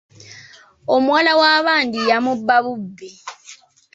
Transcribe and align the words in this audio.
Omuwala 0.95 1.31
wa 1.39 1.51
bandi 1.65 1.99
yamubba 2.09 2.57
bubbi. 2.65 3.09